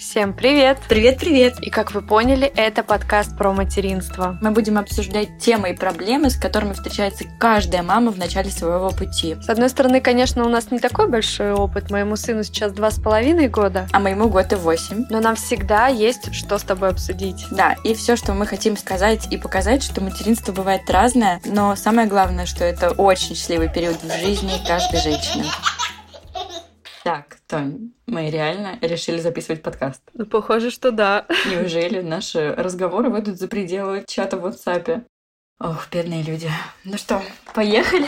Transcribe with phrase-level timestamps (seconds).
[0.00, 0.78] Всем привет!
[0.88, 1.60] Привет-привет!
[1.60, 4.38] И как вы поняли, это подкаст про материнство.
[4.40, 9.36] Мы будем обсуждать темы и проблемы, с которыми встречается каждая мама в начале своего пути.
[9.42, 11.90] С одной стороны, конечно, у нас не такой большой опыт.
[11.90, 13.88] Моему сыну сейчас два с половиной года.
[13.92, 15.04] А моему год и восемь.
[15.10, 17.44] Но нам всегда есть что с тобой обсудить.
[17.50, 22.08] Да, и все, что мы хотим сказать и показать, что материнство бывает разное, но самое
[22.08, 25.44] главное, что это очень счастливый период в жизни каждой женщины.
[27.02, 30.02] Так, Тонь, мы реально решили записывать подкаст.
[30.14, 31.26] Ну, похоже, что да.
[31.48, 35.04] Неужели наши разговоры выйдут за пределы чата в WhatsApp?
[35.60, 36.50] Ох, бедные люди.
[36.84, 37.22] Ну что,
[37.54, 38.06] поехали?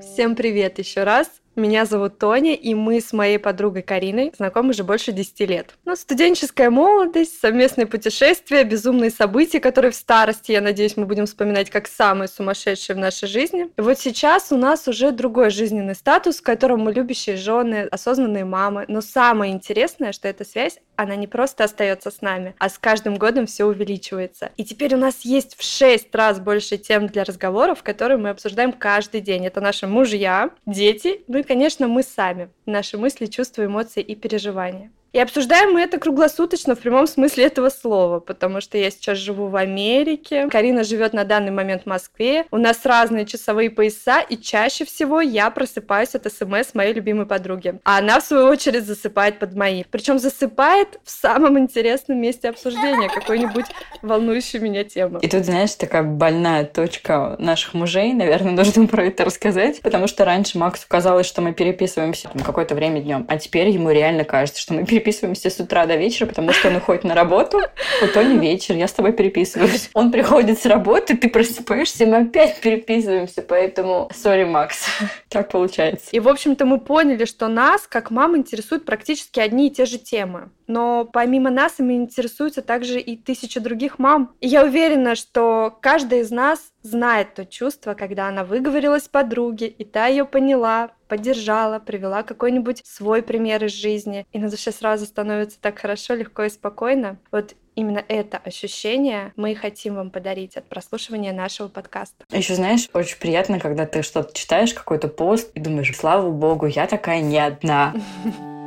[0.00, 1.30] Всем привет еще раз.
[1.58, 5.74] Меня зовут Тоня, и мы с моей подругой Кариной знакомы уже больше 10 лет.
[5.84, 11.68] Ну, студенческая молодость, совместные путешествия, безумные события, которые в старости, я надеюсь, мы будем вспоминать
[11.68, 13.70] как самые сумасшедшие в нашей жизни.
[13.76, 18.44] И вот сейчас у нас уже другой жизненный статус, в котором мы любящие жены, осознанные
[18.44, 18.84] мамы.
[18.86, 23.16] Но самое интересное, что эта связь, она не просто остается с нами, а с каждым
[23.16, 24.52] годом все увеличивается.
[24.56, 28.70] И теперь у нас есть в 6 раз больше тем для разговоров, которые мы обсуждаем
[28.70, 29.44] каждый день.
[29.44, 34.92] Это наши мужья, дети, ну и конечно, мы сами, наши мысли, чувства, эмоции и переживания.
[35.12, 39.46] И обсуждаем мы это круглосуточно в прямом смысле этого слова, потому что я сейчас живу
[39.46, 44.36] в Америке, Карина живет на данный момент в Москве, у нас разные часовые пояса, и
[44.36, 47.80] чаще всего я просыпаюсь от смс моей любимой подруги.
[47.84, 49.84] А она, в свою очередь, засыпает под мои.
[49.90, 53.66] Причем засыпает в самом интересном месте обсуждения, какой-нибудь
[54.02, 55.20] волнующей меня темы.
[55.22, 60.26] И тут, знаешь, такая больная точка наших мужей, наверное, нужно про это рассказать, потому что
[60.26, 64.74] раньше Максу казалось, что мы переписываемся какое-то время днем, а теперь ему реально кажется, что
[64.74, 67.58] мы переписываемся переписываемся с утра до вечера, потому что он уходит на работу,
[68.02, 69.90] у Тони вечер, я с тобой переписываюсь.
[69.94, 74.86] Он приходит с работы, ты просыпаешься, мы опять переписываемся, поэтому сори, Макс.
[75.28, 76.08] Так получается.
[76.12, 79.98] И, в общем-то, мы поняли, что нас, как мам, интересуют практически одни и те же
[79.98, 80.50] темы.
[80.68, 84.34] Но помимо нас ими интересуются также и тысячи других мам.
[84.40, 89.84] И я уверена, что каждая из нас знает то чувство, когда она выговорилась подруге, и
[89.84, 95.58] та ее поняла, поддержала, привела какой-нибудь свой пример из жизни, и на душе сразу становится
[95.60, 97.18] так хорошо, легко и спокойно.
[97.32, 102.24] Вот именно это ощущение мы хотим вам подарить от прослушивания нашего подкаста.
[102.30, 106.86] Еще знаешь, очень приятно, когда ты что-то читаешь, какой-то пост, и думаешь, слава богу, я
[106.86, 107.94] такая не одна.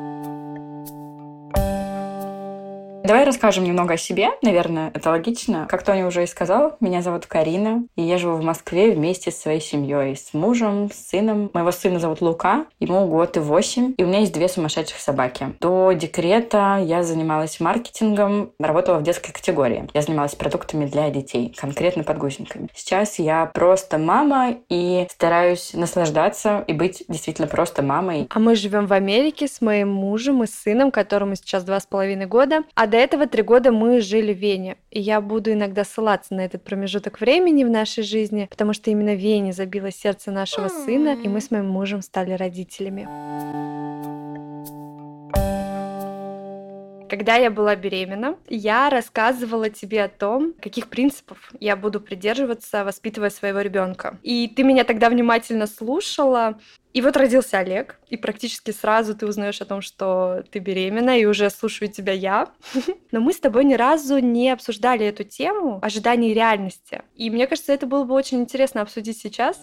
[3.11, 5.67] Давай расскажем немного о себе, наверное, это логично.
[5.69, 9.37] Как Тоня уже и сказал, меня зовут Карина, и я живу в Москве вместе с
[9.41, 11.51] своей семьей, с мужем, с сыном.
[11.53, 15.53] Моего сына зовут Лука, ему год и восемь, и у меня есть две сумасшедших собаки.
[15.59, 19.89] До декрета я занималась маркетингом, работала в детской категории.
[19.93, 22.69] Я занималась продуктами для детей, конкретно подгузниками.
[22.73, 28.27] Сейчас я просто мама и стараюсь наслаждаться и быть действительно просто мамой.
[28.29, 32.27] А мы живем в Америке с моим мужем и сыном, которому сейчас два с половиной
[32.27, 32.63] года.
[32.73, 34.77] А до этого три года мы жили в Вене.
[34.91, 39.13] И я буду иногда ссылаться на этот промежуток времени в нашей жизни, потому что именно
[39.13, 43.07] в Вене забило сердце нашего сына, и мы с моим мужем стали родителями.
[47.11, 53.29] Когда я была беременна, я рассказывала тебе о том, каких принципов я буду придерживаться, воспитывая
[53.29, 54.17] своего ребенка.
[54.23, 56.57] И ты меня тогда внимательно слушала,
[56.93, 61.25] и вот родился Олег, и практически сразу ты узнаешь о том, что ты беременна, и
[61.25, 62.47] уже слушаю тебя я.
[63.11, 67.01] Но мы с тобой ни разу не обсуждали эту тему ожиданий реальности.
[67.15, 69.59] И мне кажется, это было бы очень интересно обсудить сейчас.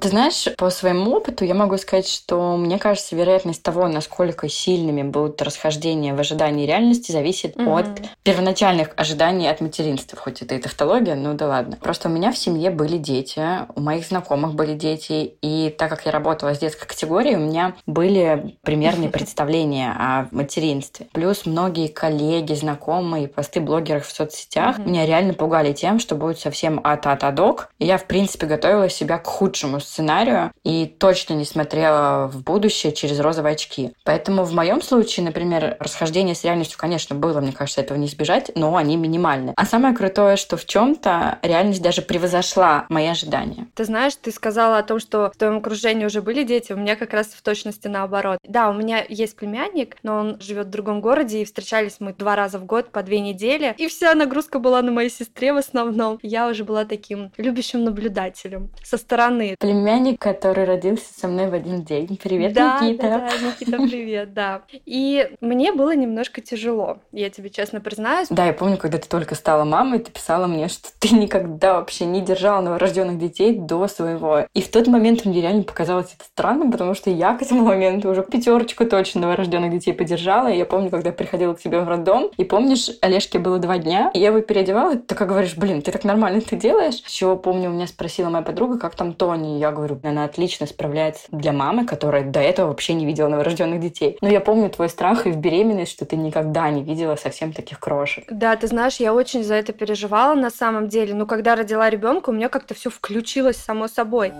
[0.00, 5.02] Ты знаешь, по своему опыту я могу сказать, что мне кажется, вероятность того, насколько сильными
[5.02, 7.76] будут расхождения в ожидании реальности, зависит угу.
[7.76, 7.86] от
[8.22, 10.18] первоначальных ожиданий от материнства.
[10.18, 11.76] Хоть это и тавтология, ну да ладно.
[11.76, 13.42] Просто у меня в семье были дети,
[13.74, 17.74] у моих знакомых были дети, и так как я работала с детской категорией, у меня
[17.86, 21.08] были примерные представления о материнстве.
[21.12, 26.80] Плюс многие коллеги, знакомые, посты блогеров в соцсетях меня реально пугали тем, что будет совсем
[26.82, 27.68] ат-ат-адок.
[27.78, 32.92] И я, в принципе, готовила себя к худшему сценарию и точно не смотрела в будущее
[32.92, 33.92] через розовые очки.
[34.04, 38.52] Поэтому в моем случае, например, расхождение с реальностью, конечно, было, мне кажется, этого не избежать,
[38.54, 39.52] но они минимальны.
[39.56, 43.66] А самое крутое, что в чем-то реальность даже превозошла мои ожидания.
[43.74, 46.96] Ты знаешь, ты сказала о том, что в твоем окружении уже были дети, у меня
[46.96, 48.38] как раз в точности наоборот.
[48.44, 52.36] Да, у меня есть племянник, но он живет в другом городе, и встречались мы два
[52.36, 56.18] раза в год по две недели, и вся нагрузка была на моей сестре в основном.
[56.22, 59.56] Я уже была таким любящим наблюдателем со стороны.
[59.58, 62.18] Племянник племянник, который родился со мной в один день.
[62.22, 63.02] Привет, да, Никита.
[63.02, 64.62] Да, да, Никита, привет, да.
[64.84, 68.28] И мне было немножко тяжело, я тебе честно признаюсь.
[68.28, 72.04] Да, я помню, когда ты только стала мамой, ты писала мне, что ты никогда вообще
[72.04, 74.46] не держала новорожденных детей до своего.
[74.52, 78.10] И в тот момент мне реально показалось это странным, потому что я к этому моменту
[78.10, 80.48] уже пятерочку точно новорожденных детей подержала.
[80.48, 83.78] И я помню, когда я приходила к тебе в роддом, и помнишь, Олежке было два
[83.78, 87.02] дня, и я его переодевала, ты как говоришь, блин, ты так нормально ты делаешь.
[87.06, 89.58] Еще помню, у меня спросила моя подруга, как там Тони.
[89.58, 94.18] Я говорю, она отлично справляется для мамы, которая до этого вообще не видела новорожденных детей.
[94.20, 97.80] Но я помню твой страх и в беременность, что ты никогда не видела совсем таких
[97.80, 98.24] крошек.
[98.30, 101.14] Да, ты знаешь, я очень за это переживала на самом деле.
[101.14, 104.32] Но когда родила ребенка, у меня как-то все включилось само собой.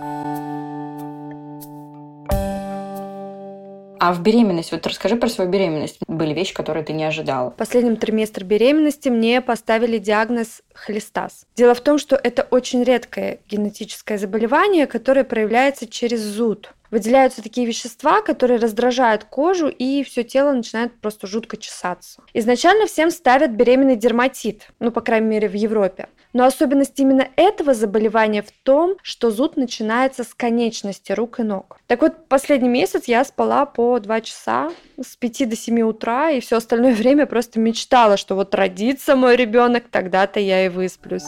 [4.01, 5.99] А в беременность, вот расскажи про свою беременность.
[6.07, 7.51] Были вещи, которые ты не ожидала.
[7.51, 11.45] В последнем триместре беременности мне поставили диагноз холестаз.
[11.55, 17.65] Дело в том, что это очень редкое генетическое заболевание, которое проявляется через зуд выделяются такие
[17.65, 22.21] вещества, которые раздражают кожу, и все тело начинает просто жутко чесаться.
[22.33, 26.09] Изначально всем ставят беременный дерматит, ну, по крайней мере, в Европе.
[26.33, 31.79] Но особенность именно этого заболевания в том, что зуд начинается с конечности рук и ног.
[31.87, 36.39] Так вот, последний месяц я спала по 2 часа с 5 до 7 утра, и
[36.39, 41.25] все остальное время просто мечтала, что вот родится мой ребенок, тогда-то я и высплюсь.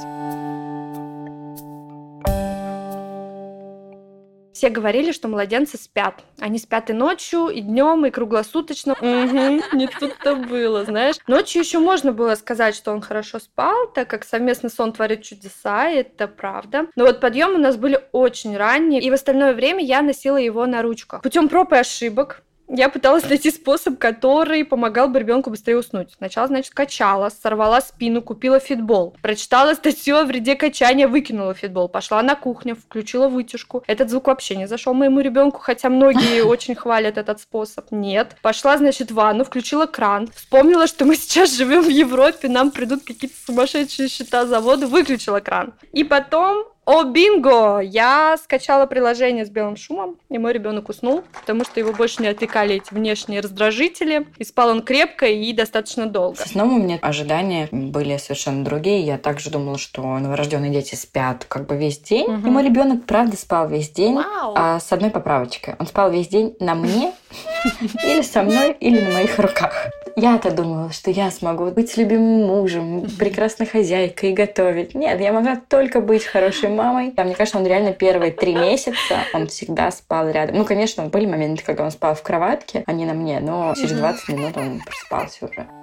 [4.53, 6.23] Все говорили, что младенцы спят.
[6.39, 8.93] Они спят и ночью, и днем, и круглосуточно.
[8.93, 11.15] Угу, не тут-то было, знаешь.
[11.27, 15.89] Ночью еще можно было сказать, что он хорошо спал, так как совместный сон творит чудеса,
[15.89, 16.85] и это правда.
[16.95, 20.65] Но вот подъемы у нас были очень ранние, и в остальное время я носила его
[20.67, 21.23] на ручках.
[21.23, 26.13] Путем проб и ошибок я пыталась найти способ, который помогал бы ребенку быстрее уснуть.
[26.17, 29.15] Сначала, значит, качала, сорвала спину, купила фитбол.
[29.21, 31.87] Прочитала статью о вреде качания, выкинула фитбол.
[31.89, 33.83] Пошла на кухню, включила вытяжку.
[33.87, 37.91] Этот звук вообще не зашел моему ребенку, хотя многие очень хвалят этот способ.
[37.91, 38.37] Нет.
[38.41, 40.29] Пошла, значит, в ванну, включила кран.
[40.33, 45.39] Вспомнила, что мы сейчас живем в Европе, нам придут какие-то сумасшедшие счета за воду, выключила
[45.39, 45.73] кран.
[45.91, 47.79] И потом о, бинго!
[47.79, 52.27] Я скачала приложение с белым шумом, и мой ребенок уснул, потому что его больше не
[52.27, 54.27] отвлекали эти внешние раздражители.
[54.37, 56.37] И спал он крепко и достаточно долго.
[56.45, 59.01] Сном у меня ожидания были совершенно другие.
[59.01, 62.25] Я также думала, что новорожденные дети спят как бы весь день.
[62.25, 62.47] Угу.
[62.47, 64.53] И мой ребенок правда спал весь день, Вау.
[64.57, 65.75] а с одной поправочкой.
[65.79, 67.13] Он спал весь день на мне
[68.03, 69.87] или со мной, или на моих руках.
[70.15, 74.93] Я-то думала, что я смогу быть любимым мужем, прекрасной хозяйкой и готовить.
[74.93, 77.13] Нет, я могла только быть хорошей мамой.
[77.17, 80.57] А мне кажется, он реально первые три месяца, он всегда спал рядом.
[80.57, 83.93] Ну, конечно, были моменты, когда он спал в кроватке, а не на мне, но через
[83.93, 85.82] 20 минут он просыпался уже.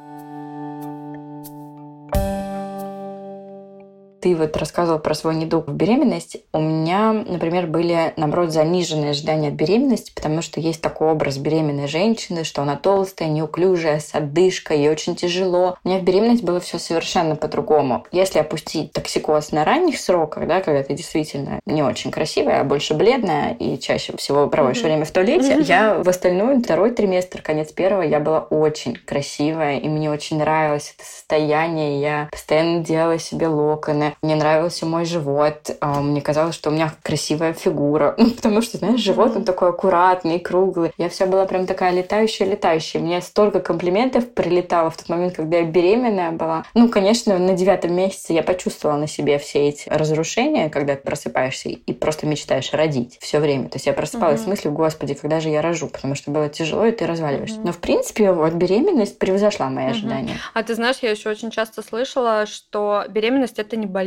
[4.21, 6.43] Ты вот рассказывал про свой недуг в беременности.
[6.53, 11.89] У меня, например, были, наоборот, заниженные ожидания от беременности, потому что есть такой образ беременной
[11.89, 15.77] женщины, что она толстая, неуклюжая, с отдышкой, ей очень тяжело.
[15.85, 18.05] У меня в беременности было все совершенно по-другому.
[18.13, 22.95] Если опустить токсикоз на ранних сроках, да, когда ты действительно не очень красивая, а больше
[22.95, 24.85] бледная и чаще всего проводишь mm-hmm.
[24.85, 25.65] время в туалете, mm-hmm.
[25.65, 30.95] я в остальную второй триместр, конец первого, я была очень красивая, и мне очень нравилось
[30.97, 32.01] это состояние.
[32.01, 35.71] Я постоянно делала себе локоны, мне нравился мой живот.
[35.81, 38.17] А, мне казалось, что у меня красивая фигура.
[38.37, 40.93] Потому что, знаешь, живот, он такой аккуратный, круглый.
[40.99, 43.01] Я вся была прям такая летающая-летающая.
[43.01, 46.65] Мне столько комплиментов прилетало в тот момент, когда я беременная была.
[46.75, 51.69] Ну, конечно, на девятом месяце я почувствовала на себе все эти разрушения, когда ты просыпаешься
[51.69, 53.69] и просто мечтаешь родить все время.
[53.69, 54.45] То есть я просыпалась uh-huh.
[54.45, 55.89] с мыслью, господи, когда же я рожу?
[55.89, 57.59] Потому что было тяжело, и ты разваливаешься.
[57.59, 57.67] Uh-huh.
[57.67, 59.91] Но, в принципе, вот беременность превзошла мои uh-huh.
[59.91, 60.37] ожидания.
[60.55, 64.00] А ты знаешь, я еще очень часто слышала, что беременность это не болезнь.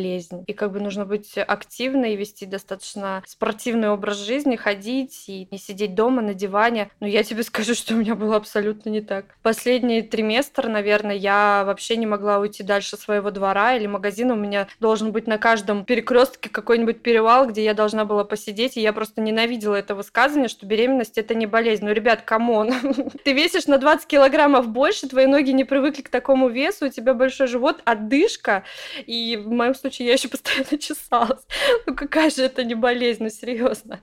[0.48, 5.96] И как бы нужно быть активной, вести достаточно спортивный образ жизни, ходить и не сидеть
[5.96, 6.90] дома на диване.
[7.00, 9.26] Но я тебе скажу, что у меня было абсолютно не так.
[9.42, 14.34] Последний триместр, наверное, я вообще не могла уйти дальше своего двора или магазина.
[14.34, 18.78] У меня должен быть на каждом перекрестке какой-нибудь перевал, где я должна была посидеть.
[18.78, 21.86] И я просто ненавидела это высказывание, что беременность это не болезнь.
[21.86, 22.72] Ну, ребят, come on.
[23.24, 27.14] Ты весишь на 20 килограммов больше, твои ноги не привыкли к такому весу, у тебя
[27.14, 28.64] большой живот, отдышка.
[29.06, 31.42] И в моем случае я еще постоянно чесалась.
[31.86, 34.00] Ну какая же это не болезнь, ну серьезно.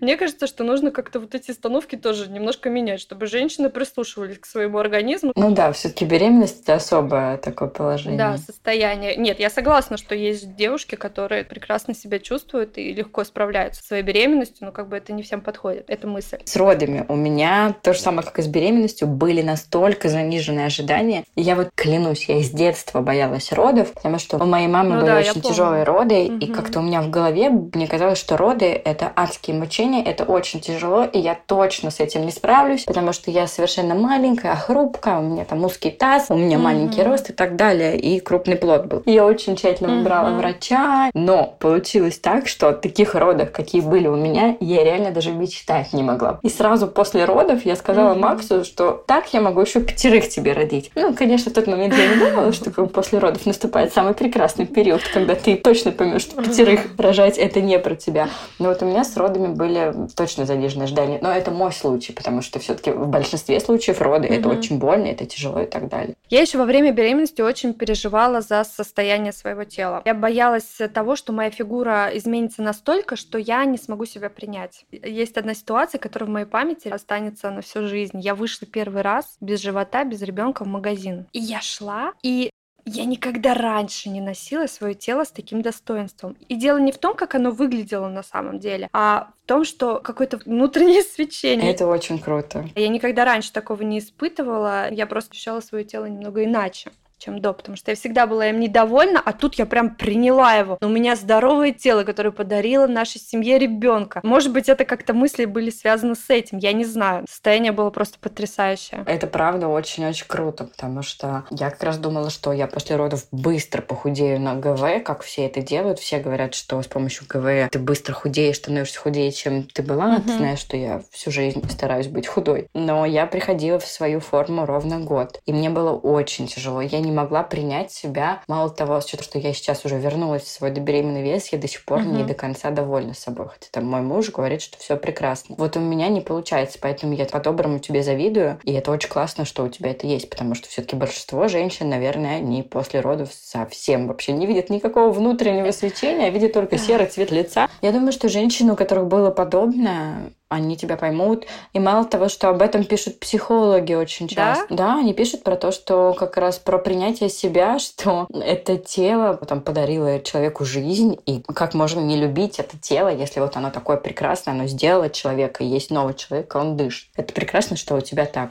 [0.00, 4.46] Мне кажется, что нужно как-то вот эти установки тоже немножко менять, чтобы женщины прислушивались к
[4.46, 5.32] своему организму.
[5.36, 8.18] Ну да, все-таки беременность это особое такое положение.
[8.18, 9.16] Да, состояние.
[9.16, 14.02] Нет, я согласна, что есть девушки, которые прекрасно себя чувствуют и легко справляются со своей
[14.02, 15.84] беременностью, но как бы это не всем подходит.
[15.88, 16.38] Это мысль.
[16.44, 21.24] С родами у меня то же самое, как и с беременностью, были настолько заниженные ожидания.
[21.36, 25.00] И я вот клянусь, я из детства боялась родов, потому что у моей мамы ну,
[25.00, 26.38] были да, очень тяжелые роды, угу.
[26.38, 30.60] и как-то у меня в голове мне казалось, что роды это адские мучения, это очень
[30.60, 35.22] тяжело, и я точно с этим не справлюсь, потому что я совершенно маленькая, хрупкая, у
[35.22, 36.64] меня там узкий таз, у меня угу.
[36.64, 39.02] маленький рост и так далее, и крупный плод был.
[39.06, 40.38] Я очень тщательно выбирала угу.
[40.38, 45.92] врача, но получилось так, что таких родов, какие были у меня, я реально даже мечтать
[45.92, 46.38] не могла.
[46.42, 48.20] И сразу после родов я сказала угу.
[48.20, 50.90] Максу, что так я могу еще пятерых тебе родить.
[50.94, 55.02] Ну, конечно, в тот момент я не думала, что после родов наступает самый прекрасный период,
[55.12, 58.28] когда ты точно поймешь, что пятерых рожать это не про тебя.
[58.58, 61.18] Но вот у меня с родами были точно заниженные ожидания.
[61.20, 65.26] Но это мой случай, потому что все-таки в большинстве случаев роды это очень больно, это
[65.26, 66.14] тяжело и так далее.
[66.28, 70.02] Я еще во время беременности очень переживала за состояние своего тела.
[70.04, 74.84] Я боялась того, что моя фигура изменится настолько, что я не смогу себя принять.
[74.92, 78.20] Есть одна ситуация, которая в моей памяти останется на всю жизнь.
[78.20, 81.26] Я вышла первый раз без живота, без ребенка в магазин.
[81.32, 82.49] И я шла, и
[82.84, 86.36] я никогда раньше не носила свое тело с таким достоинством.
[86.48, 90.00] И дело не в том, как оно выглядело на самом деле, а в том, что
[90.00, 91.70] какое-то внутреннее свечение.
[91.70, 92.68] Это очень круто.
[92.74, 94.92] Я никогда раньше такого не испытывала.
[94.92, 98.58] Я просто ощущала свое тело немного иначе чем до, потому что я всегда была им
[98.58, 100.78] недовольна, а тут я прям приняла его.
[100.80, 104.20] Но у меня здоровое тело, которое подарило нашей семье ребенка.
[104.22, 107.26] Может быть, это как-то мысли были связаны с этим, я не знаю.
[107.28, 109.04] Состояние было просто потрясающее.
[109.06, 113.82] Это правда очень-очень круто, потому что я как раз думала, что я после родов быстро
[113.82, 115.98] похудею на ГВ, как все это делают.
[115.98, 120.16] Все говорят, что с помощью ГВ ты быстро худеешь, становишься худее, чем ты была.
[120.16, 120.26] Mm-hmm.
[120.26, 122.68] Ты знаешь, что я всю жизнь стараюсь быть худой.
[122.74, 125.40] Но я приходила в свою форму ровно год.
[125.46, 126.80] И мне было очень тяжело.
[126.80, 128.42] Я не не могла принять себя.
[128.46, 131.84] Мало того, с что я сейчас уже вернулась в свой добеременный вес, я до сих
[131.84, 132.10] пор угу.
[132.10, 133.48] не до конца довольна собой.
[133.48, 135.56] Хотя там мой муж говорит, что все прекрасно.
[135.58, 138.60] Вот у меня не получается, поэтому я по-доброму тебе завидую.
[138.62, 142.36] И это очень классно, что у тебя это есть, потому что все-таки большинство женщин, наверное,
[142.36, 147.30] они после родов совсем вообще не видят никакого внутреннего свечения, а видят только серый цвет
[147.32, 147.68] лица.
[147.82, 151.46] Я думаю, что женщины, у которых было подобное, они тебя поймут.
[151.72, 154.66] И мало того, что об этом пишут психологи очень часто.
[154.68, 154.76] Да?
[154.76, 159.62] да, они пишут про то, что как раз про принятие себя, что это тело потом
[159.62, 164.52] подарило человеку жизнь, и как можно не любить это тело, если вот оно такое прекрасное,
[164.52, 167.08] оно сделало человека, и есть новый человек, он дышит.
[167.14, 168.50] Это прекрасно, что у тебя так.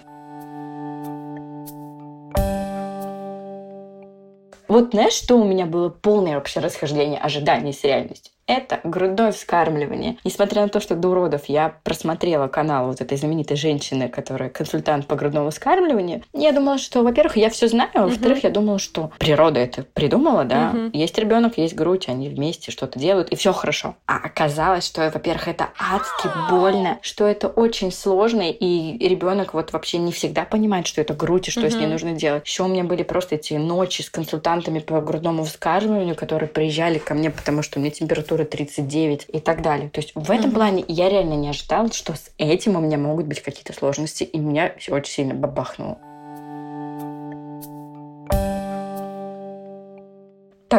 [4.70, 8.32] Вот знаешь, что у меня было полное вообще расхождение ожиданий с реальностью?
[8.50, 10.18] Это грудное вскармливание.
[10.24, 15.06] Несмотря на то, что до уродов я просмотрела канал вот этой знаменитой женщины, которая консультант
[15.06, 19.12] по грудному вскармливанию, я думала, что, во-первых, я все знаю, а во-вторых, я думала, что
[19.20, 23.96] природа это придумала, да, есть ребенок, есть грудь, они вместе что-то делают, и все хорошо.
[24.08, 30.00] А оказалось, что, во-первых, это адски больно, что это очень сложно, и ребенок вот вообще
[30.00, 32.48] не всегда понимает, что это грудь и что с ней нужно делать.
[32.48, 37.14] Еще у меня были просто эти ночи с консультантами по грудному вскармливанию, которые приезжали ко
[37.14, 39.90] мне, потому что у меня температура температура 39 и так далее.
[39.90, 40.54] То есть в этом mm-hmm.
[40.54, 44.40] плане я реально не ожидала, что с этим у меня могут быть какие-то сложности, и
[44.40, 45.98] меня очень сильно бабахнуло.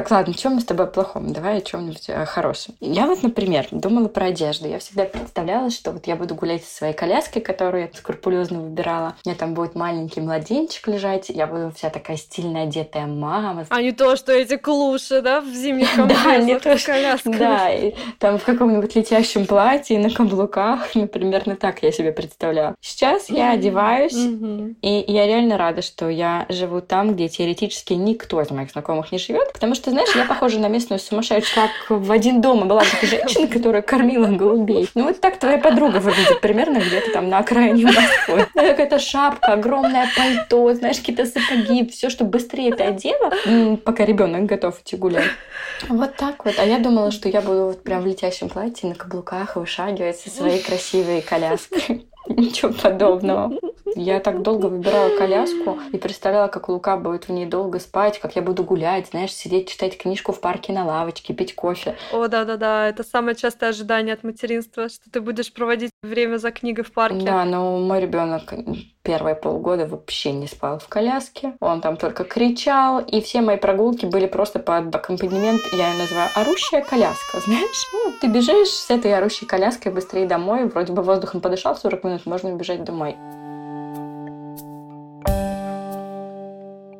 [0.00, 1.30] Так, ладно, чем мы с тобой плохом?
[1.34, 2.74] Давай о чем-нибудь э, хорошем.
[2.80, 4.66] Я вот, например, думала про одежду.
[4.66, 9.14] Я всегда представляла, что вот я буду гулять со своей коляской, которую я скрупулезно выбирала.
[9.22, 11.28] У меня там будет маленький младенчик лежать.
[11.28, 13.66] Я буду вся такая стильно одетая мама.
[13.68, 16.94] А не то, что эти клуши, да, в зимних Да, не то, что...
[17.26, 20.88] Да, и там в каком-нибудь летящем платье на каблуках.
[20.94, 22.74] Ну, примерно так я себе представляла.
[22.80, 28.50] Сейчас я одеваюсь, и я реально рада, что я живу там, где теоретически никто из
[28.50, 32.12] моих знакомых не живет, потому что что, знаешь, я похожа на местную сумасшедшую, как в
[32.12, 34.88] один дома была такая женщина, которая кормила голубей.
[34.94, 38.46] Ну, вот так твоя подруга выглядит примерно где-то там на окраине Москвы.
[38.54, 44.80] Какая-то шапка, огромное пальто, знаешь, какие-то сапоги, все, что быстрее ты одела, пока ребенок готов
[44.80, 45.24] идти гулять.
[45.88, 46.54] Вот так вот.
[46.58, 50.30] А я думала, что я буду вот прям в летящем платье на каблуках вышагивать со
[50.30, 52.06] своей красивой коляской.
[52.28, 53.52] Ничего подобного.
[53.96, 58.36] Я так долго выбирала коляску и представляла, как Лука будет в ней долго спать, как
[58.36, 61.96] я буду гулять, знаешь, сидеть, читать книжку в парке на лавочке, пить кофе.
[62.12, 66.84] О, да-да-да, это самое частое ожидание от материнства, что ты будешь проводить время за книгой
[66.84, 67.24] в парке.
[67.24, 68.52] Да, но мой ребенок
[69.02, 71.54] первые полгода вообще не спал в коляске.
[71.60, 76.28] Он там только кричал, и все мои прогулки были просто под аккомпанемент, я ее называю
[76.36, 77.86] орущая коляска, знаешь?
[77.92, 82.26] Ну, ты бежишь с этой орущей коляской быстрее домой, вроде бы воздухом подышал 40 минут,
[82.26, 83.16] можно бежать домой.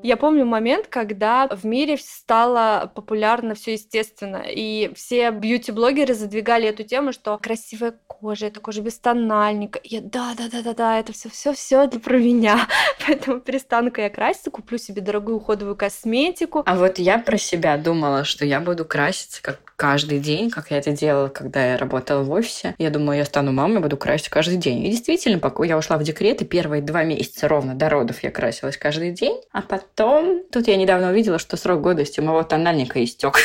[0.03, 6.85] Я помню момент, когда в мире стало популярно все естественно, и все бьюти-блогеры задвигали эту
[6.85, 9.81] тему, что красивая кожа, это кожа без тональника.
[9.85, 12.67] Я, да, да, да, да, да, это все, все, все для про меня.
[13.07, 16.63] Поэтому перестану-ка я краситься, куплю себе дорогую уходовую косметику.
[16.65, 20.77] А вот я про себя думала, что я буду краситься как каждый день, как я
[20.77, 22.75] это делала, когда я работала в офисе.
[22.77, 24.85] Я думаю, я стану мамой, буду краситься каждый день.
[24.85, 28.31] И действительно, пока я ушла в декрет, и первые два месяца ровно до родов я
[28.31, 29.41] красилась каждый день.
[29.53, 33.39] А потом, тут я недавно увидела, что срок годности моего тональника истек.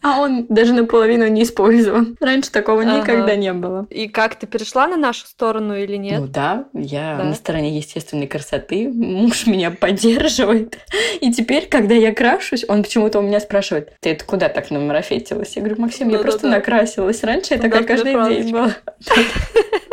[0.00, 2.16] А он даже наполовину не использован.
[2.20, 3.88] Раньше такого никогда не было.
[3.90, 6.20] И как, ты перешла на нашу сторону или нет?
[6.20, 8.88] Ну да, я на стороне естественной красоты.
[8.88, 10.78] Муж меня поддерживает.
[11.20, 14.78] И теперь, когда я крашусь, он почему-то у меня спрашивает, ты это куда так на
[14.78, 15.56] марафете накрасилась.
[15.56, 17.22] Я говорю, Максим, я просто накрасилась.
[17.24, 18.74] Раньше я такая каждый день была.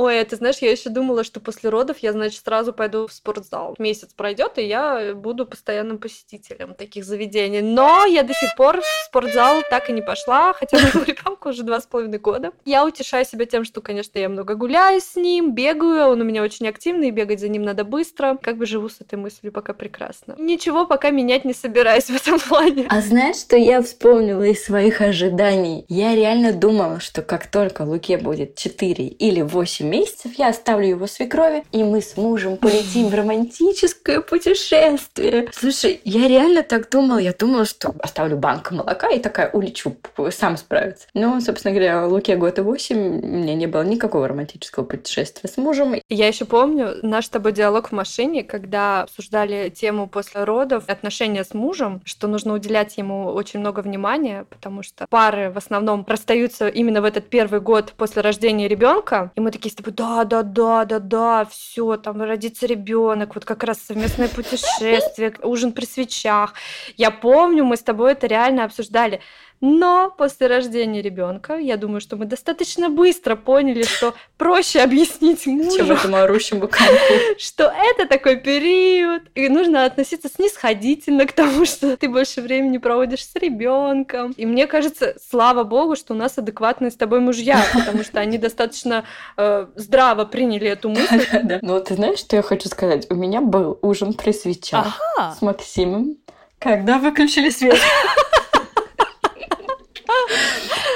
[0.00, 3.74] Ой, это знаешь, я еще думала, что после родов я, значит, сразу пойду в спортзал.
[3.78, 7.60] Месяц пройдет, и я буду постоянным посетителем таких заведений.
[7.60, 11.64] Но я до сих пор в спортзал так и не пошла, хотя моему ребенку уже
[11.64, 12.52] два с половиной года.
[12.64, 16.42] Я утешаю себя тем, что, конечно, я много гуляю с ним, бегаю, он у меня
[16.42, 18.38] очень активный, и бегать за ним надо быстро.
[18.40, 20.34] Как бы живу с этой мыслью пока прекрасно.
[20.38, 22.86] Ничего пока менять не собираюсь в этом плане.
[22.88, 25.84] А знаешь, что я вспомнила из своих ожиданий?
[25.88, 31.06] Я реально думала, что как только Луке будет 4 или 8 месяцев, я оставлю его
[31.06, 35.48] свекрови, и мы с мужем полетим в романтическое путешествие.
[35.52, 37.18] Слушай, я реально так думала.
[37.18, 39.96] Я думала, что оставлю банк молока и такая улечу,
[40.30, 41.06] сам справится.
[41.14, 45.56] Но, собственно говоря, Луке год и восемь, у меня не было никакого романтического путешествия с
[45.56, 45.94] мужем.
[46.08, 51.44] Я еще помню наш с тобой диалог в машине, когда обсуждали тему после родов, отношения
[51.44, 56.68] с мужем, что нужно уделять ему очень много внимания, потому что пары в основном расстаются
[56.68, 60.42] именно в этот первый год после рождения ребенка, и мы такие с тобой, да, да,
[60.42, 66.54] да, да, да, все, там родится ребенок, вот как раз совместное путешествие, ужин при свечах.
[66.96, 69.20] Я помню, мы с тобой это реально обсуждали.
[69.60, 75.76] Но после рождения ребенка, я думаю, что мы достаточно быстро поняли, что проще объяснить мужу,
[75.76, 76.70] Чем этому орущему
[77.38, 83.26] что это такой период, и нужно относиться снисходительно к тому, что ты больше времени проводишь
[83.26, 84.32] с ребенком.
[84.32, 88.38] И мне кажется, слава богу, что у нас адекватные с тобой мужья, потому что они
[88.38, 89.04] достаточно
[89.36, 91.26] э, здраво приняли эту мысль.
[91.62, 93.06] Ну, ты знаешь, что я хочу сказать?
[93.10, 96.16] У меня был ужин при свечах с Максимом,
[96.58, 97.78] когда выключили свет.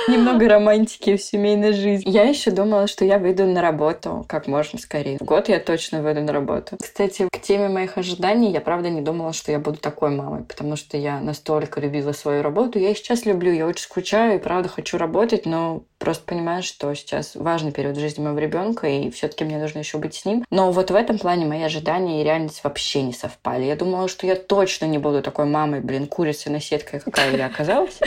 [0.07, 2.11] Немного романтики в семейной жизни.
[2.11, 5.17] Я еще думала, что я выйду на работу как можно скорее.
[5.19, 6.77] В год я точно выйду на работу.
[6.81, 10.77] Кстати, к теме моих ожиданий я правда не думала, что я буду такой мамой, потому
[10.77, 12.79] что я настолько любила свою работу.
[12.79, 16.93] Я и сейчас люблю, я очень скучаю и правда хочу работать, но просто понимаю, что
[16.95, 20.45] сейчас важный период жизни моего ребенка, и все-таки мне нужно еще быть с ним.
[20.51, 23.65] Но вот в этом плане мои ожидания и реальность вообще не совпали.
[23.65, 27.47] Я думала, что я точно не буду такой мамой, блин, курицей на сеткой, какая я
[27.47, 27.99] оказалась.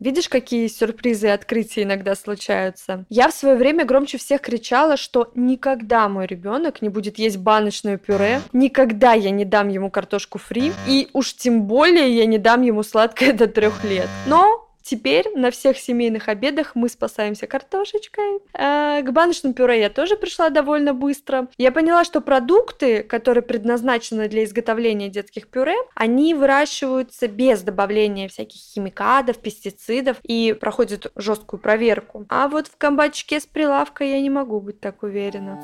[0.00, 3.04] Видишь, какие сюрпризы и открытия иногда случаются?
[3.08, 7.98] Я в свое время громче всех кричала, что никогда мой ребенок не будет есть баночное
[7.98, 12.62] пюре, никогда я не дам ему картошку фри, и уж тем более я не дам
[12.62, 14.08] ему сладкое до трех лет.
[14.26, 18.38] Но Теперь на всех семейных обедах мы спасаемся картошечкой.
[18.54, 21.48] А, к баночному пюре я тоже пришла довольно быстро.
[21.58, 28.62] Я поняла, что продукты, которые предназначены для изготовления детских пюре, они выращиваются без добавления всяких
[28.62, 32.24] химикатов, пестицидов и проходят жесткую проверку.
[32.30, 35.58] А вот в комбатчике с прилавка я не могу быть так уверена.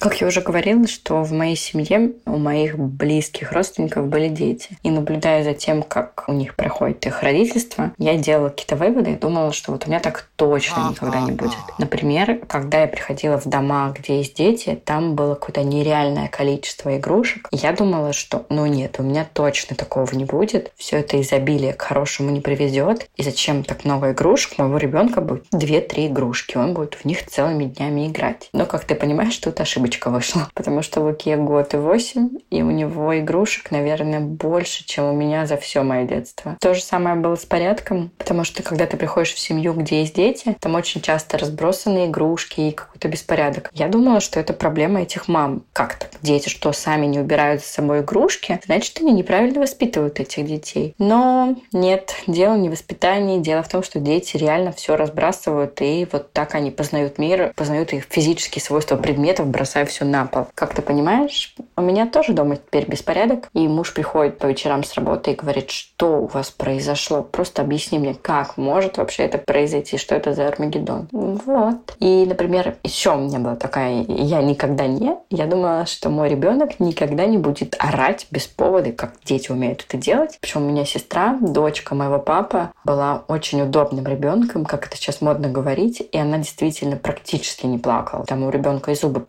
[0.00, 4.70] Как я уже говорила, что в моей семье у моих близких родственников были дети.
[4.82, 9.16] И наблюдая за тем, как у них проходит их родительство, я делала какие-то выводы и
[9.16, 11.58] думала, что вот у меня так точно никогда не будет.
[11.78, 17.48] Например, когда я приходила в дома, где есть дети, там было какое-то нереальное количество игрушек.
[17.52, 20.72] И я думала, что ну нет, у меня точно такого не будет.
[20.78, 23.06] Все это изобилие к хорошему не приведет.
[23.16, 24.54] И зачем так много игрушек?
[24.56, 26.56] У моего ребенка будет 2-3 игрушки.
[26.56, 28.48] Он будет в них целыми днями играть.
[28.54, 32.62] Но, как ты понимаешь, тут ошибочка ошибочка вышла, потому что Луке год и восемь, и
[32.62, 36.56] у него игрушек, наверное, больше, чем у меня за все мое детство.
[36.60, 40.14] То же самое было с порядком, потому что когда ты приходишь в семью, где есть
[40.14, 43.70] дети, там очень часто разбросаны игрушки и какой-то беспорядок.
[43.74, 45.64] Я думала, что это проблема этих мам.
[45.72, 46.10] Как так?
[46.22, 48.60] Дети что, сами не убирают за собой игрушки?
[48.66, 50.94] Значит, они неправильно воспитывают этих детей.
[50.98, 56.06] Но нет, дело не в воспитании, дело в том, что дети реально все разбрасывают, и
[56.12, 60.46] вот так они познают мир, познают их физические свойства предметов, бросают бросаю все на пол.
[60.54, 64.94] Как ты понимаешь, у меня тоже дома теперь беспорядок, и муж приходит по вечерам с
[64.94, 69.96] работы и говорит, что у вас произошло, просто объясни мне, как может вообще это произойти,
[69.96, 71.08] что это за Армагеддон.
[71.12, 71.96] Вот.
[72.00, 76.80] И, например, еще у меня была такая, я никогда не, я думала, что мой ребенок
[76.80, 80.38] никогда не будет орать без повода, как дети умеют это делать.
[80.40, 85.48] Причем у меня сестра, дочка моего папы, была очень удобным ребенком, как это сейчас модно
[85.48, 88.24] говорить, и она действительно практически не плакала.
[88.24, 89.20] Там у ребенка и зубы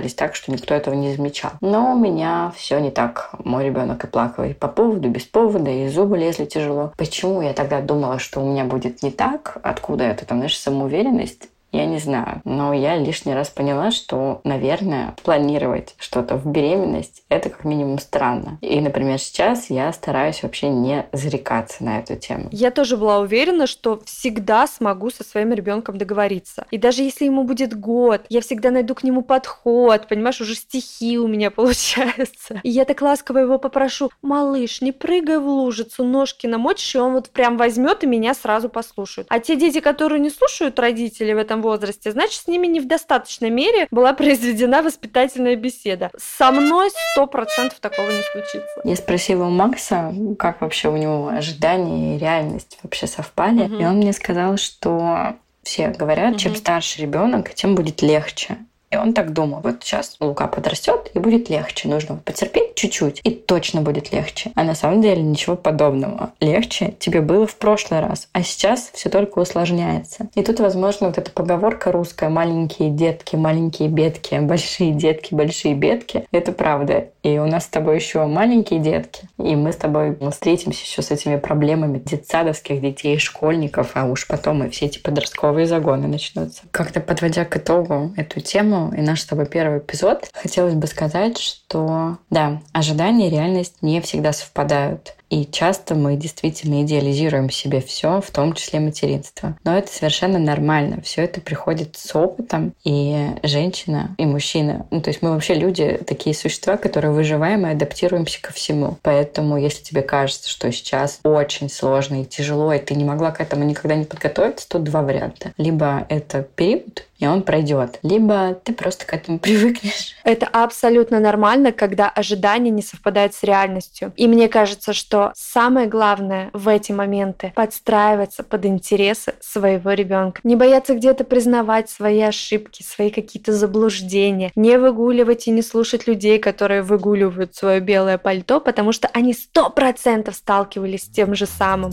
[0.00, 1.52] прорезались так, что никто этого не замечал.
[1.60, 3.30] Но у меня все не так.
[3.44, 6.92] Мой ребенок и плакал и по поводу, без повода, и зубы лезли тяжело.
[6.96, 9.58] Почему я тогда думала, что у меня будет не так?
[9.62, 11.48] Откуда это, там, знаешь, самоуверенность?
[11.72, 17.48] Я не знаю, но я лишний раз поняла, что, наверное, планировать что-то в беременность— это
[17.48, 18.58] как минимум странно.
[18.60, 22.48] И, например, сейчас я стараюсь вообще не зарекаться на эту тему.
[22.50, 26.66] Я тоже была уверена, что всегда смогу со своим ребенком договориться.
[26.70, 31.18] И даже если ему будет год, я всегда найду к нему подход, понимаешь, уже стихи
[31.18, 32.60] у меня получаются.
[32.64, 37.12] И я так ласково его попрошу, малыш, не прыгай в лужицу, ножки намочишь, и он
[37.12, 39.26] вот прям возьмет и меня сразу послушает.
[39.30, 42.86] А те дети, которые не слушают родителей в этом возрасте, значит, с ними не в
[42.86, 46.10] достаточной мере была произведена воспитательная беседа.
[46.16, 48.80] Со мной сто процентов такого не случится.
[48.84, 53.76] Я спросила у Макса, как вообще у него ожидания и реальность вообще совпали, угу.
[53.76, 56.38] и он мне сказал, что все говорят, угу.
[56.38, 58.58] чем старше ребенок, тем будет легче.
[58.90, 61.88] И он так думал, вот сейчас Лука подрастет, и будет легче.
[61.88, 64.50] Нужно потерпеть чуть-чуть, и точно будет легче.
[64.56, 66.32] А на самом деле ничего подобного.
[66.40, 70.28] Легче тебе было в прошлый раз, а сейчас все только усложняется.
[70.34, 76.26] И тут, возможно, вот эта поговорка русская «маленькие детки, маленькие бедки, большие детки, большие бедки»—
[76.32, 77.08] это правда.
[77.22, 81.10] И у нас с тобой еще маленькие детки, и мы с тобой встретимся еще с
[81.10, 86.62] этими проблемами детсадовских детей, школьников, а уж потом и все эти подростковые загоны начнутся.
[86.70, 91.38] Как-то подводя к итогу эту тему, и наш с тобой первый эпизод, хотелось бы сказать,
[91.38, 95.14] что да, ожидания и реальность не всегда совпадают.
[95.30, 99.56] И часто мы действительно идеализируем себе все, в том числе материнство.
[99.64, 101.00] Но это совершенно нормально.
[101.02, 102.74] Все это приходит с опытом.
[102.84, 104.86] И женщина, и мужчина.
[104.90, 108.98] Ну, то есть мы вообще люди, такие существа, которые выживаем и адаптируемся ко всему.
[109.02, 113.40] Поэтому, если тебе кажется, что сейчас очень сложно и тяжело, и ты не могла к
[113.40, 115.52] этому никогда не подготовиться, то два варианта.
[115.56, 118.00] Либо это период, и он пройдет.
[118.02, 120.16] Либо ты просто к этому привыкнешь.
[120.24, 124.12] Это абсолютно нормально, когда ожидания не совпадают с реальностью.
[124.16, 130.40] И мне кажется, что самое главное в эти моменты подстраиваться под интересы своего ребенка.
[130.44, 134.50] Не бояться где-то признавать свои ошибки, свои какие-то заблуждения.
[134.54, 139.70] Не выгуливать и не слушать людей, которые выгуливают свое белое пальто, потому что они сто
[139.70, 141.92] процентов сталкивались с тем же самым.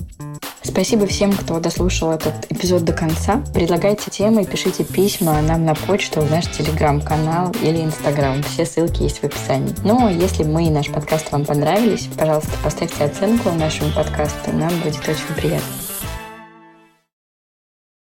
[0.64, 3.44] Спасибо всем, кто дослушал этот эпизод до конца.
[3.54, 8.42] Предлагайте темы, пишите письма нам на почту, в наш телеграм-канал или инстаграм.
[8.44, 9.74] Все ссылки есть в описании.
[9.84, 14.52] Ну, а если мы и наш подкаст вам понравились, пожалуйста, поставьте оценку нашему подкасту.
[14.52, 15.87] Нам будет очень приятно.